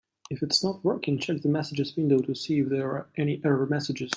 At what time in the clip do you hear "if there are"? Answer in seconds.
2.61-3.09